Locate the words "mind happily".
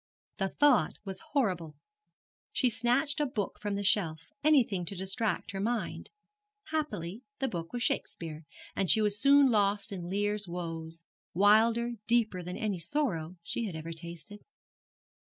5.59-7.21